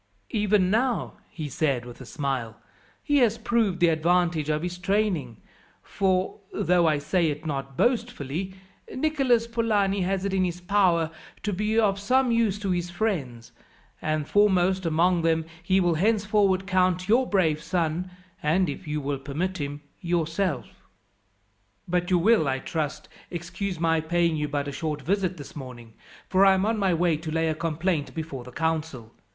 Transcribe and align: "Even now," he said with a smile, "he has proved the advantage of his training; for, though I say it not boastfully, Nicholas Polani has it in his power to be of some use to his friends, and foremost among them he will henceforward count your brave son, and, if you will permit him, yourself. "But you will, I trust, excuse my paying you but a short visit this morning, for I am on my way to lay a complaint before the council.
"Even 0.31 0.71
now," 0.71 1.13
he 1.29 1.47
said 1.47 1.85
with 1.85 2.01
a 2.01 2.07
smile, 2.07 2.57
"he 3.03 3.17
has 3.17 3.37
proved 3.37 3.79
the 3.79 3.89
advantage 3.89 4.49
of 4.49 4.63
his 4.63 4.79
training; 4.79 5.37
for, 5.83 6.39
though 6.51 6.87
I 6.87 6.97
say 6.97 7.27
it 7.29 7.45
not 7.45 7.77
boastfully, 7.77 8.55
Nicholas 8.91 9.45
Polani 9.45 10.01
has 10.01 10.25
it 10.25 10.33
in 10.33 10.43
his 10.43 10.59
power 10.59 11.11
to 11.43 11.53
be 11.53 11.77
of 11.79 11.99
some 11.99 12.31
use 12.31 12.57
to 12.61 12.71
his 12.71 12.89
friends, 12.89 13.51
and 14.01 14.27
foremost 14.27 14.87
among 14.87 15.21
them 15.21 15.45
he 15.61 15.79
will 15.79 15.93
henceforward 15.93 16.65
count 16.65 17.07
your 17.07 17.27
brave 17.29 17.61
son, 17.61 18.09
and, 18.41 18.69
if 18.69 18.87
you 18.87 19.01
will 19.01 19.19
permit 19.19 19.59
him, 19.59 19.81
yourself. 19.99 20.65
"But 21.87 22.09
you 22.09 22.17
will, 22.17 22.47
I 22.47 22.57
trust, 22.57 23.07
excuse 23.29 23.79
my 23.79 24.01
paying 24.01 24.35
you 24.35 24.47
but 24.47 24.67
a 24.67 24.71
short 24.71 25.03
visit 25.03 25.37
this 25.37 25.55
morning, 25.55 25.93
for 26.27 26.43
I 26.43 26.55
am 26.55 26.65
on 26.65 26.79
my 26.79 26.91
way 26.95 27.17
to 27.17 27.29
lay 27.29 27.49
a 27.49 27.53
complaint 27.53 28.15
before 28.15 28.43
the 28.43 28.51
council. 28.51 29.13